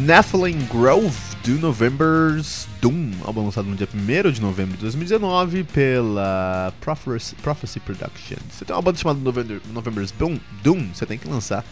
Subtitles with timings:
[0.00, 6.72] Nephilim Grove do November's Doom, álbum lançado no dia 1 de novembro de 2019 pela
[6.80, 8.40] Prophecy, Prophecy Productions.
[8.50, 11.62] Você tem uma banda chamada November, November's Doom, Doom, você tem que lançar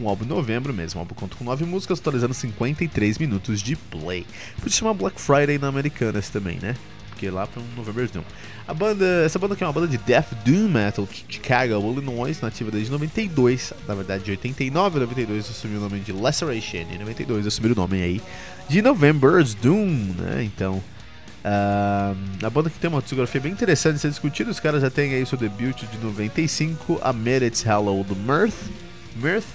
[0.00, 0.98] um álbum em novembro mesmo.
[0.98, 4.26] O álbum conta com 9 músicas, atualizando 53 minutos de play.
[4.56, 6.74] Podia chamar Black Friday na Americanas também, né?
[7.16, 8.22] Porque lá um November's Doom.
[8.68, 12.38] A banda, essa banda aqui é uma banda de Death Doom Metal de Chicago, Illinois,
[12.42, 16.98] nativa desde 92, na verdade de 89 a 92 assumiu o nome de Laceration, em
[16.98, 18.20] 92 assumiu o nome aí
[18.68, 20.44] de November's Doom, né?
[20.44, 24.82] Então, uh, a banda que tem uma discografia bem interessante de ser discutida, os caras
[24.82, 27.14] já têm aí seu debut de 95, A
[27.46, 28.70] It's Hallowed Mirth,
[29.16, 29.46] Mirth,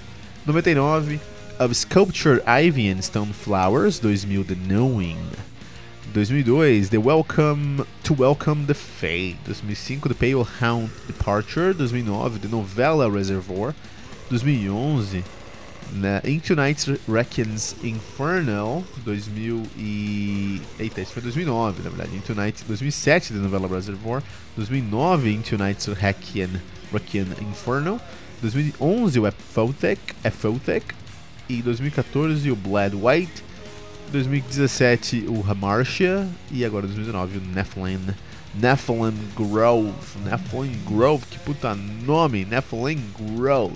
[0.44, 1.20] 99,
[1.60, 5.51] Of Sculpture Ivy and Stone Flowers, 2000 The Knowing.
[6.12, 9.38] 2002, The Welcome to Welcome the Fade.
[9.46, 11.72] 2005, The Pale Hound Departure.
[11.72, 13.74] 2009, The Novella Reservoir.
[14.28, 15.24] 2011,
[15.94, 18.84] né, Into Night's Reckons Infernal.
[19.06, 20.60] 2000 e...
[20.78, 22.14] Eita, isso foi 2009, na verdade.
[22.14, 24.22] Into Night 2007, The Novella Reservoir.
[24.56, 26.50] 2009, Into Night's Requiem,
[26.92, 27.98] Requiem Infernal.
[28.42, 30.94] 2011, o Aphothic.
[31.48, 33.51] E 2014, o Blood White.
[34.12, 37.98] 2017 o Hamartia e agora 2019 o Nephilim.
[38.54, 39.92] Nephilim Grove.
[40.22, 43.74] Nephilim Grove, que puta nome, Nephilim Grove.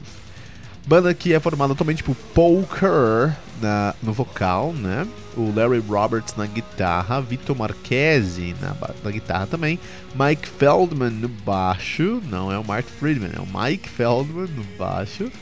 [0.87, 5.07] Banda que é formada atualmente por Paul Kerr na, no vocal, né?
[5.37, 9.81] O Larry Roberts na guitarra, Vitor Marquesi na, na guitarra também,
[10.15, 15.33] Mike Feldman no baixo, não é o Mark Friedman, é o Mike Feldman no baixo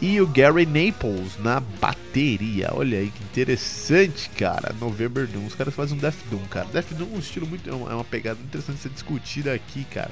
[0.00, 2.70] e o Gary Naples na bateria.
[2.72, 4.74] Olha aí que interessante, cara.
[4.80, 5.46] November Doom.
[5.46, 6.66] Os caras fazem um Death Doom, cara.
[6.72, 7.70] Death Doom é um estilo muito.
[7.70, 10.10] É uma pegada interessante de ser discutida aqui, cara.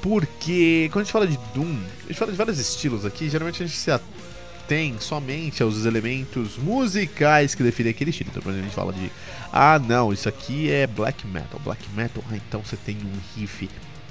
[0.00, 3.28] Porque quando a gente fala de Doom, a gente fala de vários estilos aqui.
[3.28, 8.30] Geralmente a gente se atém somente aos elementos musicais que definem aquele estilo.
[8.30, 9.10] Então, por exemplo, a gente fala de.
[9.52, 11.60] Ah, não, isso aqui é black metal.
[11.64, 13.68] Black metal, ah, então você tem um riff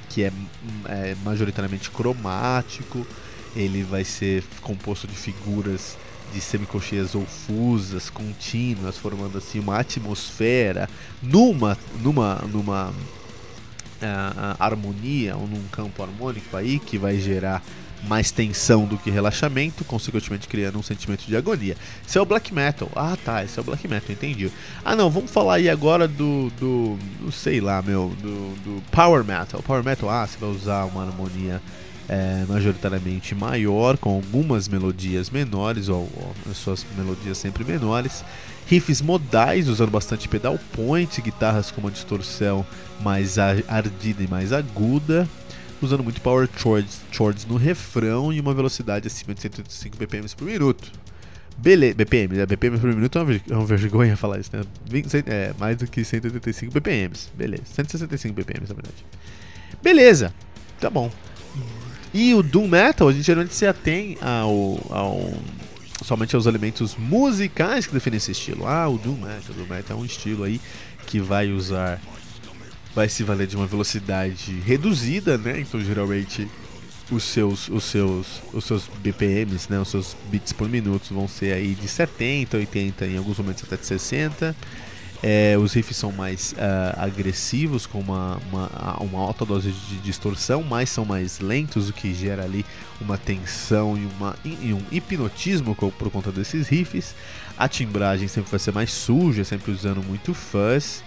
[0.10, 0.32] que é,
[0.88, 3.06] é majoritariamente cromático
[3.56, 5.98] ele vai ser composto de figuras
[6.34, 7.12] de semicolcheias
[7.48, 10.90] fusas, contínuas, formando assim uma atmosfera
[11.22, 17.64] numa numa numa uh, harmonia ou num campo harmônico aí que vai gerar
[18.04, 21.76] mais tensão do que relaxamento, consequentemente criando um sentimento de agonia.
[22.08, 22.90] Esse é o black metal.
[22.96, 24.52] Ah, tá, esse é o black metal, entendi.
[24.84, 29.24] Ah, não, vamos falar aí agora do, do, do sei lá, meu, do, do power
[29.24, 29.62] metal.
[29.64, 31.62] Power metal, ah, você vai usar uma harmonia
[32.08, 38.24] é, majoritariamente maior, com algumas melodias menores, ou, ou suas melodias sempre menores.
[38.68, 42.66] Riffs modais, usando bastante pedal point, guitarras com uma distorção
[43.02, 45.28] mais ardida e mais aguda
[45.82, 50.46] usando muito power chords, chords no refrão e uma velocidade acima de 185 bpm por
[50.46, 50.92] minuto.
[51.58, 52.46] Beleza, BPM, né?
[52.46, 54.64] BPM por minuto é uma, é uma vergonha falar isso, né?
[55.26, 57.14] É, mais do que 185 BPM.
[57.34, 59.06] Beleza, 165 BPM na verdade.
[59.82, 60.34] Beleza,
[60.80, 61.10] tá bom.
[62.18, 65.34] E o Doom Metal, a gente geralmente se atém ao, ao,
[66.02, 68.66] somente aos elementos musicais que definem esse estilo.
[68.66, 70.62] Ah, o Doom Metal, o Doom Metal é um estilo aí
[71.06, 72.00] que vai usar
[72.96, 75.60] vai se valer de uma velocidade reduzida, né?
[75.60, 76.48] Então geralmente
[77.12, 79.78] os seus, os seus, os seus BPMs, né?
[79.78, 83.76] Os seus bits por minuto vão ser aí de 70, 80, em alguns momentos até
[83.76, 84.56] de 60.
[85.28, 90.62] É, os riffs são mais uh, agressivos, com uma, uma, uma, alta dose de distorção,
[90.62, 92.64] mas são mais lentos, o que gera ali
[93.02, 97.16] uma tensão e, uma, e um hipnotismo por conta desses riffs.
[97.58, 101.04] A timbragem sempre vai ser mais suja, sempre usando muito fuzz.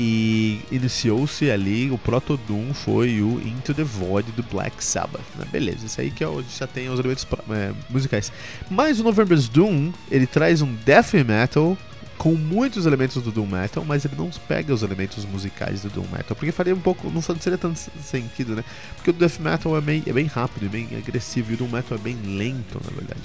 [0.00, 5.20] E iniciou-se ali, o Proto Doom foi o Into the Void do Black Sabbath.
[5.38, 5.44] Né?
[5.52, 8.32] Beleza, isso aí que é já tem os elementos é, musicais.
[8.70, 11.76] Mas o November's Doom, ele traz um death metal
[12.18, 16.06] com muitos elementos do Doom Metal, mas ele não pega os elementos musicais do Doom
[16.12, 18.64] Metal, porque faria um pouco, não seria tanto sentido, né?
[18.96, 21.68] Porque o Death Metal é bem, é bem rápido, é bem agressivo, e o Doom
[21.68, 23.20] Metal é bem lento, na verdade.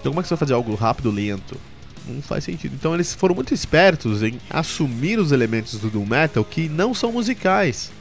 [0.00, 1.56] Então como é que você vai fazer algo rápido, lento?
[2.08, 2.74] não faz sentido.
[2.74, 7.12] Então eles foram muito espertos em assumir os elementos do Doom Metal que não são
[7.12, 7.92] musicais.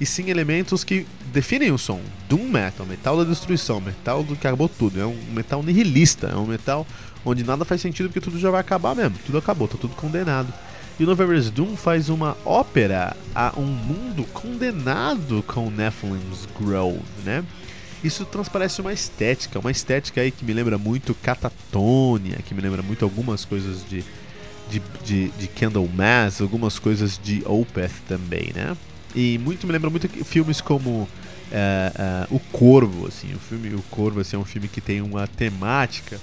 [0.00, 2.00] E sim elementos que definem o som.
[2.28, 5.00] Doom Metal, metal da destruição, metal do que acabou tudo.
[5.00, 6.86] É um metal nihilista, é um metal
[7.24, 9.16] onde nada faz sentido porque tudo já vai acabar mesmo.
[9.24, 10.52] Tudo acabou, tá tudo condenado.
[10.98, 17.44] E o November's Doom faz uma ópera a um mundo condenado com Nephilim's Grove, né?
[18.04, 22.82] isso transparece uma estética, uma estética aí que me lembra muito Catatonia, que me lembra
[22.82, 24.04] muito algumas coisas de,
[24.70, 28.76] de, de, de Candlemass, algumas coisas de Opeth também, né?
[29.14, 31.06] E muito me lembra muito filmes como uh,
[32.30, 35.26] uh, O Corvo, assim, o filme O Corvo assim, é um filme que tem uma
[35.26, 36.20] temática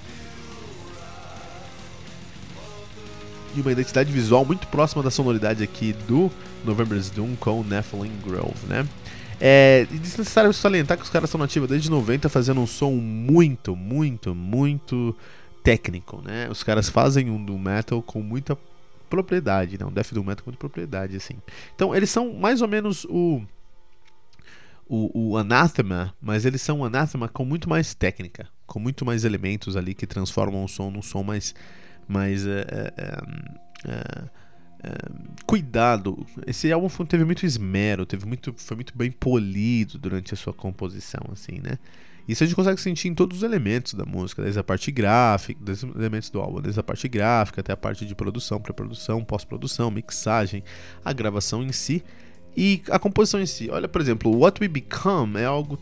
[3.55, 6.31] e uma identidade visual muito próxima da sonoridade aqui do
[6.63, 8.87] November's Doom com Nephilim Grove, né?
[9.39, 14.35] É desnecessário salientar que os caras estão nativos desde 90 fazendo um som muito, muito,
[14.35, 15.15] muito
[15.63, 16.47] técnico, né?
[16.49, 18.55] Os caras fazem um do metal com muita
[19.11, 19.85] propriedade, né?
[19.91, 21.35] death do metal com propriedade, assim.
[21.75, 23.41] Então eles são mais ou menos o
[24.87, 29.23] o, o Anathema, mas eles são um Anathema com muito mais técnica, com muito mais
[29.23, 31.53] elementos ali que transformam o som num som mais
[32.07, 32.65] mais é,
[33.87, 34.91] é,
[35.45, 36.25] cuidado.
[36.45, 41.21] Esse álbum teve muito esmero, teve muito, foi muito bem polido durante a sua composição,
[41.31, 41.77] assim, né?
[42.27, 45.59] Isso a gente consegue sentir em todos os elementos da música, desde a parte gráfica,
[45.63, 49.23] desde os elementos do álbum, desde a parte gráfica até a parte de produção, pré-produção,
[49.23, 50.63] pós-produção, mixagem,
[51.03, 52.03] a gravação em si
[52.55, 53.69] e a composição em si.
[53.69, 55.79] Olha, por exemplo, What We Become é algo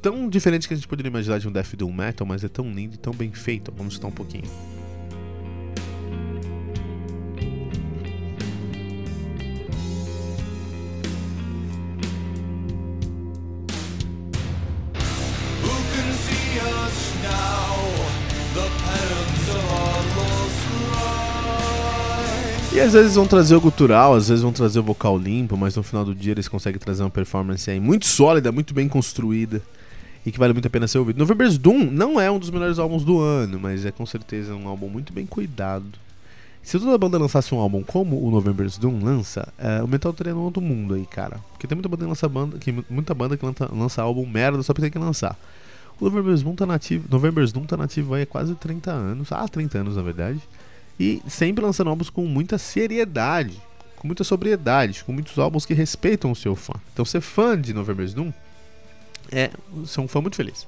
[0.00, 2.70] tão diferente que a gente poderia imaginar de um death doom metal, mas é tão
[2.70, 3.72] lindo e tão bem feito.
[3.74, 4.83] Vamos escutar um pouquinho.
[22.74, 25.76] E às vezes vão trazer o cultural, às vezes vão trazer o vocal limpo, mas
[25.76, 29.62] no final do dia eles conseguem trazer uma performance aí muito sólida, muito bem construída
[30.26, 31.18] e que vale muito a pena ser ouvido.
[31.18, 34.66] November's Doom não é um dos melhores álbuns do ano, mas é com certeza um
[34.66, 35.86] álbum muito bem cuidado.
[36.64, 40.32] Se toda banda lançasse um álbum como o November's Doom lança, é, o metal estaria
[40.32, 41.38] no outro mundo aí, cara.
[41.52, 44.62] Porque tem muita banda que lança, banda, que, muita banda que lança, lança álbum merda
[44.62, 45.38] só porque tem que lançar.
[46.00, 49.46] O November's Doom tá nativo, November's Doom tá nativo aí há quase 30 anos, ah,
[49.46, 50.40] 30 anos na verdade.
[50.98, 53.60] E sempre lançando álbuns com muita seriedade,
[53.96, 56.74] com muita sobriedade, com muitos álbuns que respeitam o seu fã.
[56.92, 58.32] Então ser fã de November's Doom
[59.30, 59.50] é
[59.86, 60.66] ser um fã muito feliz.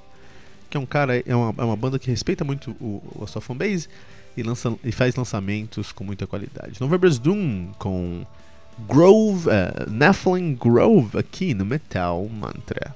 [0.69, 3.41] Que é um cara, é uma, é uma banda que respeita muito o, a sua
[3.41, 3.87] fanbase
[4.35, 6.79] e, lança, e faz lançamentos com muita qualidade.
[6.81, 8.25] November's Doom com
[8.87, 12.95] Grove, uh, Nephilim Grove aqui no Metal Mantra.